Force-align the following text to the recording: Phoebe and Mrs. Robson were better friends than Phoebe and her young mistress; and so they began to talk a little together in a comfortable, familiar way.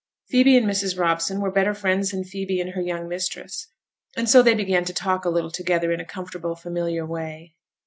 Phoebe 0.31 0.57
and 0.57 0.65
Mrs. 0.65 0.97
Robson 0.97 1.39
were 1.41 1.51
better 1.51 1.75
friends 1.75 2.09
than 2.09 2.23
Phoebe 2.23 2.59
and 2.59 2.71
her 2.71 2.81
young 2.81 3.07
mistress; 3.07 3.67
and 4.17 4.27
so 4.27 4.41
they 4.41 4.55
began 4.55 4.83
to 4.85 4.93
talk 4.95 5.25
a 5.25 5.29
little 5.29 5.51
together 5.51 5.91
in 5.91 5.99
a 5.99 6.05
comfortable, 6.05 6.55
familiar 6.55 7.05
way. 7.05 7.53